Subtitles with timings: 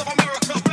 [0.00, 0.69] of America.